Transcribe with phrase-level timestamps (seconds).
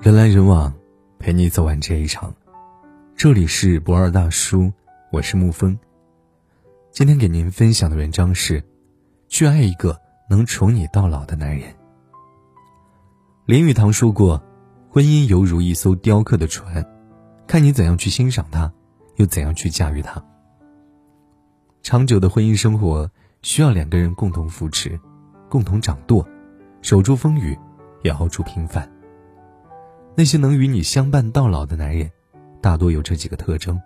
[0.00, 0.72] 人来人往，
[1.18, 2.32] 陪你走完这一场。
[3.16, 4.72] 这里是博二大叔，
[5.10, 5.76] 我是沐风。
[6.92, 8.62] 今天给您分享的文章是：
[9.28, 10.00] 去爱一个
[10.30, 11.74] 能宠你到老的男人。
[13.46, 14.40] 林语堂说过，
[14.88, 16.86] 婚姻犹如一艘雕刻的船，
[17.46, 18.72] 看你怎样去欣赏它，
[19.16, 20.22] 又怎样去驾驭它。
[21.82, 23.10] 长久的婚姻生活
[23.42, 24.98] 需要两个人共同扶持，
[25.48, 26.24] 共同掌舵，
[26.80, 27.58] 守住风雨，
[28.02, 28.88] 也熬住平凡。
[30.18, 32.10] 那些能与你相伴到老的男人，
[32.60, 33.80] 大多有这几个特征。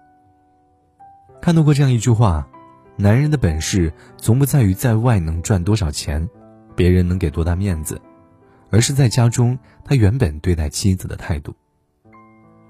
[1.43, 2.49] 看到过这样一句话：
[2.97, 6.27] 男人的本事从不在于在外能赚多少钱，
[6.75, 8.01] 别人能给多大面子，
[8.71, 11.55] 而是在家中他原本对待妻子的态度。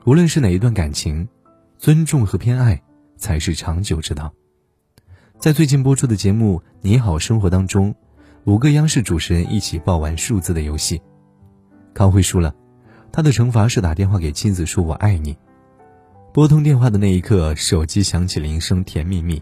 [0.07, 1.29] 无论是哪一段感情，
[1.79, 2.83] 尊重和偏爱
[3.17, 4.33] 才是长久之道。
[5.39, 7.95] 在最近播出的节目《你好生活》当中，
[8.43, 11.01] 五个央视主持人一起报完数字的游戏，
[11.95, 12.53] 康辉输了。
[13.13, 15.37] 他的惩罚是打电话给妻子说“我爱你”。
[16.33, 19.41] 拨通电话的那一刻，手机响起铃声，甜蜜蜜。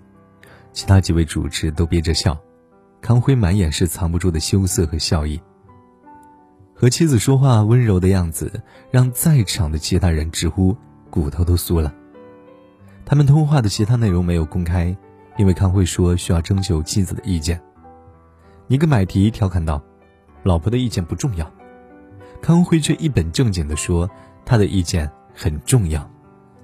[0.73, 2.37] 其他几位主持都憋着笑，
[3.01, 5.41] 康辉满眼是藏不住的羞涩和笑意。
[6.75, 10.77] 和妻子说话温柔的样子，让在场的其他人直呼
[11.09, 11.95] 骨头都酥了。
[13.05, 14.97] 他们通话的其他内容没有公开，
[15.37, 17.61] 因为康辉说需要征求妻子的意见。
[18.67, 19.81] 尼格买提调侃道
[20.43, 21.49] ：“老婆的意见不重要。”
[22.43, 24.09] 康辉却一本正经地说
[24.45, 26.09] ：“他的意见很重要。”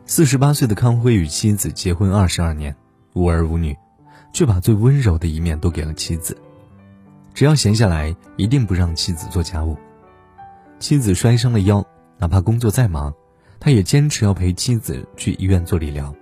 [0.06, 2.74] 四十八岁的康辉与妻子结婚二十二年，
[3.14, 3.76] 无儿无女，
[4.32, 6.36] 却把最温柔的一面都给了妻子。
[7.34, 9.76] 只要闲下来，一定不让妻子做家务。
[10.78, 11.84] 妻子摔伤了腰，
[12.18, 13.12] 哪怕工作再忙，
[13.58, 16.14] 他也坚持要陪妻子去医院做理疗。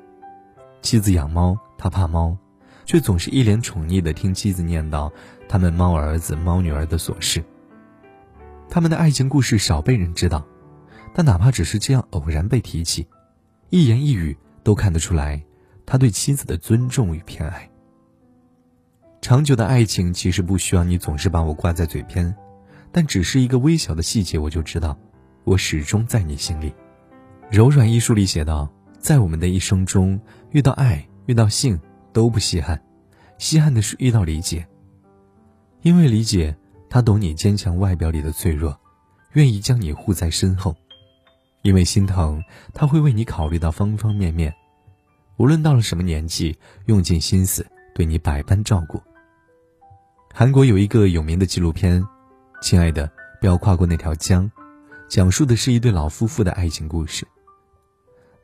[0.82, 2.36] 妻子养猫，他怕猫，
[2.84, 5.10] 却总是一脸宠溺地听妻子念叨
[5.48, 7.44] 他们猫儿子、猫女儿的琐事。
[8.74, 10.44] 他们的爱情故事少被人知道，
[11.14, 13.06] 但哪怕只是这样偶然被提起，
[13.70, 15.40] 一言一语都看得出来
[15.86, 17.70] 他对妻子的尊重与偏爱。
[19.20, 22.34] 长久的爱情其实不需要你总是把我挂在嘴边，
[22.90, 24.98] 但只是一个微小的细节，我就知道，
[25.44, 26.74] 我始终在你心里。
[27.52, 31.78] 柔软一书里写道，在我们的一生中，遇到爱、遇到性
[32.12, 32.82] 都不稀罕，
[33.38, 34.66] 稀罕的是遇到理解，
[35.82, 36.56] 因为理解。
[36.94, 38.78] 他懂你坚强外表里的脆弱，
[39.32, 40.72] 愿意将你护在身后，
[41.62, 42.40] 因为心疼，
[42.72, 44.54] 他会为你考虑到方方面面，
[45.36, 46.56] 无论到了什么年纪，
[46.86, 47.66] 用尽心思
[47.96, 49.02] 对你百般照顾。
[50.32, 52.00] 韩国有一个有名的纪录片，
[52.62, 53.10] 《亲爱的，
[53.40, 54.48] 不要跨过那条江》，
[55.08, 57.26] 讲述的是一对老夫妇的爱情故事。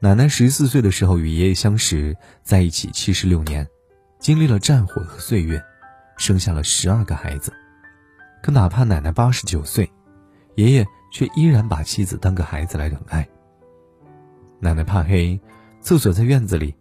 [0.00, 3.64] 奶奶十四岁的时候与爷爷相识，在一起七十六年，
[4.18, 5.62] 经历了战火和岁月，
[6.16, 7.52] 生下了十二个孩子。
[8.42, 9.90] 可哪怕奶奶八十九岁，
[10.54, 13.28] 爷爷却依然把妻子当个孩子来疼爱。
[14.58, 15.38] 奶奶怕黑，
[15.80, 16.74] 厕所在院子里，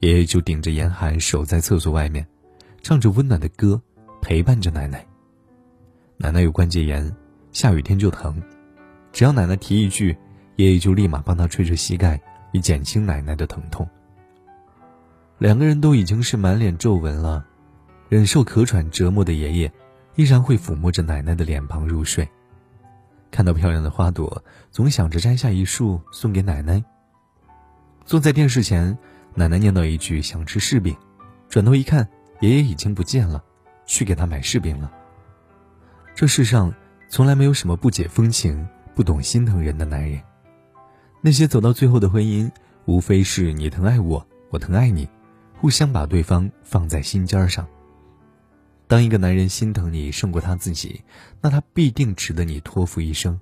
[0.00, 2.26] 爷爷就顶着严寒守在厕所外面，
[2.82, 3.80] 唱着温暖的歌，
[4.20, 5.04] 陪伴着奶奶。
[6.16, 7.14] 奶奶有关节炎，
[7.50, 8.40] 下雨天就疼，
[9.12, 10.16] 只要奶奶提一句，
[10.56, 12.20] 爷爷就立马帮她吹着膝盖，
[12.52, 13.88] 以减轻奶奶的疼痛。
[15.38, 17.44] 两个人都已经是满脸皱纹了，
[18.08, 19.72] 忍受咳喘折磨的爷爷。
[20.16, 22.28] 依然会抚摸着奶奶的脸庞入睡，
[23.30, 26.82] 看到漂亮的花朵，总想着摘下一束送给奶奶。
[28.04, 28.96] 坐在电视前，
[29.34, 30.96] 奶奶念叨一句想吃柿饼，
[31.48, 32.08] 转头一看，
[32.40, 33.42] 爷爷已经不见了，
[33.86, 34.90] 去给他买柿饼了。
[36.14, 36.74] 这世上
[37.08, 40.20] 从来没有什么不解风情、不懂心疼人的男人，
[41.20, 42.50] 那些走到最后的婚姻，
[42.84, 45.08] 无非是你疼爱我，我疼爱你，
[45.58, 47.66] 互相把对方放在心尖上。
[48.90, 51.02] 当一个男人心疼你胜过他自己，
[51.40, 53.36] 那他必定值得你托付一生。《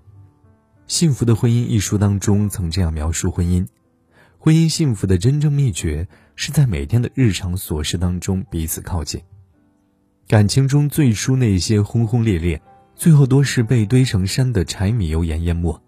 [0.86, 3.66] 幸福的婚姻》一书当中曾这样描述婚姻：
[4.38, 6.06] 婚姻幸福的真正秘诀
[6.36, 9.22] 是在每天的日常琐事当中彼此靠近。
[10.26, 12.60] 感情中最初那些轰轰烈烈，
[12.94, 15.82] 最后多是被堆成山的柴米油盐淹没。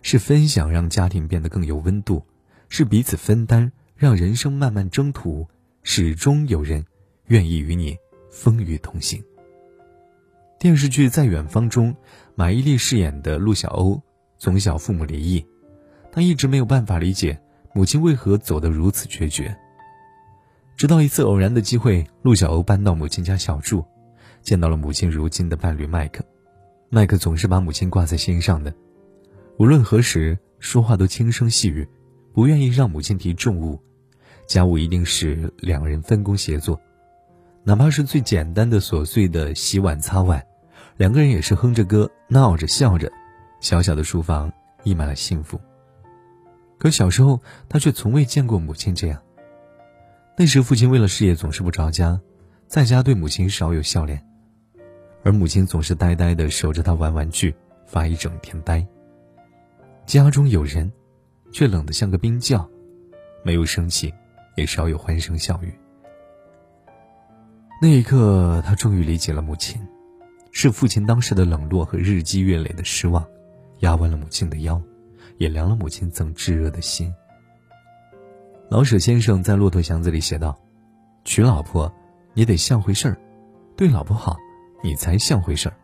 [0.00, 2.24] 是分享让家庭变得更有温度，
[2.70, 5.46] 是彼此分担让人生漫漫征途
[5.82, 6.82] 始终有人
[7.26, 7.94] 愿意与你。
[8.30, 9.22] 风雨同行。
[10.58, 11.94] 电视剧《在远方》中，
[12.34, 14.00] 马伊琍饰演的陆小欧，
[14.38, 15.44] 从小父母离异，
[16.12, 17.40] 她一直没有办法理解
[17.74, 19.56] 母亲为何走得如此决绝。
[20.76, 23.84] 直到一次偶然的机会，陆小欧搬到母亲家小住，
[24.42, 26.24] 见到了母亲如今的伴侣麦克。
[26.88, 28.74] 麦克总是把母亲挂在心上的，
[29.58, 31.86] 无论何时说话都轻声细语，
[32.32, 33.80] 不愿意让母亲提重物，
[34.46, 36.80] 家务一定是两人分工协作。
[37.62, 40.44] 哪怕是最简单的琐碎的洗碗擦碗，
[40.96, 43.10] 两个人也是哼着歌闹着笑着。
[43.60, 44.50] 小小的书房
[44.84, 45.60] 溢满了幸福。
[46.78, 49.20] 可小时候，他却从未见过母亲这样。
[50.38, 52.18] 那时，父亲为了事业总是不着家，
[52.66, 54.24] 在家对母亲少有笑脸，
[55.22, 57.54] 而母亲总是呆呆的守着他玩玩具，
[57.86, 58.84] 发一整天呆。
[60.06, 60.90] 家中有人，
[61.52, 62.66] 却冷得像个冰窖，
[63.42, 64.10] 没有生气，
[64.56, 65.70] 也少有欢声笑语。
[67.82, 69.80] 那一刻，他终于理解了母亲，
[70.52, 73.26] 是父亲当时的冷落和日积月累的失望，
[73.78, 74.78] 压弯了母亲的腰，
[75.38, 77.10] 也凉了母亲曾炙热的心。
[78.68, 80.60] 老舍先生在《骆驼祥子》里写道
[81.24, 81.90] ：“娶老婆，
[82.34, 83.18] 你得像回事儿，
[83.78, 84.36] 对老婆好，
[84.84, 85.74] 你才像回事儿。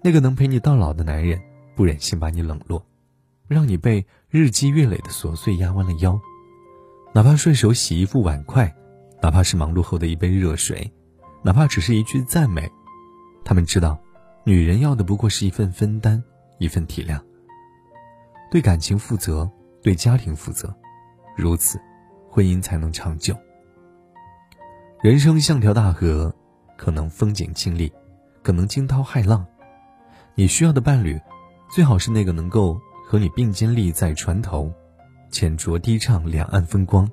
[0.00, 1.40] 那个能陪你到老的男人，
[1.74, 2.86] 不忍心把你冷落，
[3.48, 6.20] 让你被日积月累的琐碎压弯了腰，
[7.12, 8.72] 哪怕顺手洗一副碗筷。”
[9.24, 10.92] 哪怕是忙碌后的一杯热水，
[11.42, 12.70] 哪怕只是一句赞美，
[13.42, 13.98] 他们知道，
[14.44, 16.22] 女人要的不过是一份分担，
[16.58, 17.18] 一份体谅。
[18.50, 19.50] 对感情负责，
[19.82, 20.76] 对家庭负责，
[21.38, 21.80] 如此，
[22.28, 23.34] 婚姻才能长久。
[25.00, 26.30] 人生像条大河，
[26.76, 27.90] 可能风景清丽，
[28.42, 29.42] 可能惊涛骇浪。
[30.34, 31.18] 你需要的伴侣，
[31.70, 34.70] 最好是那个能够和你并肩立在船头，
[35.30, 37.10] 浅酌低唱两岸风光。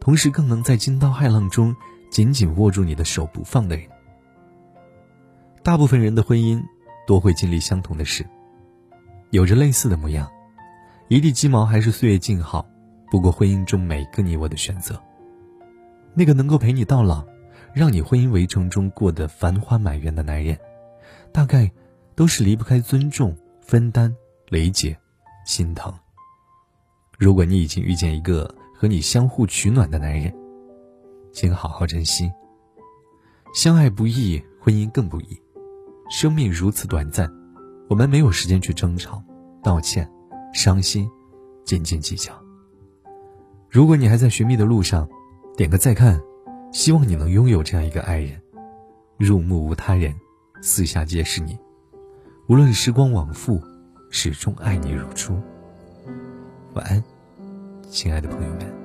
[0.00, 1.76] 同时，更能在惊涛骇浪中
[2.10, 3.86] 紧紧握住你的手不放的人。
[5.62, 6.60] 大部分人的婚姻
[7.06, 8.26] 都会经历相同的事，
[9.28, 10.28] 有着类似的模样，
[11.08, 12.66] 一地鸡毛还是岁月静好。
[13.10, 15.00] 不过，婚姻中每个你我的选择，
[16.14, 17.24] 那个能够陪你到老，
[17.74, 20.58] 让你婚姻围城中过得繁花满园的男人，
[21.30, 21.70] 大概
[22.14, 24.16] 都是离不开尊重、分担、
[24.48, 24.96] 理解、
[25.44, 25.92] 心疼。
[27.18, 30.32] 如果你已经遇见一个，和你相互取暖的男人，
[31.32, 32.32] 请好好珍惜。
[33.54, 35.38] 相爱不易，婚姻更不易。
[36.08, 37.30] 生命如此短暂，
[37.90, 39.22] 我们没有时间去争吵、
[39.62, 40.10] 道歉、
[40.54, 41.06] 伤心、
[41.62, 42.32] 斤斤计较。
[43.68, 45.06] 如果你还在寻觅的路上，
[45.58, 46.18] 点个再看，
[46.72, 48.40] 希望你能拥有这样一个爱人，
[49.18, 50.14] 入目无他人，
[50.62, 51.58] 四下皆是你。
[52.48, 53.60] 无论时光往复，
[54.08, 55.38] 始终爱你如初。
[56.72, 57.04] 晚安。
[57.90, 58.79] 亲爱的朋友们。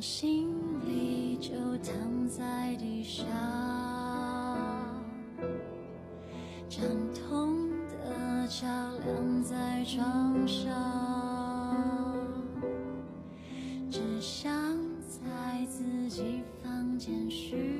[0.00, 0.48] 心
[0.86, 3.26] 里就躺在地上，
[6.68, 6.80] 将
[7.12, 8.66] 痛的脚
[9.04, 10.72] 晾在床上，
[13.90, 14.52] 只想
[15.08, 17.77] 在自己房间睡。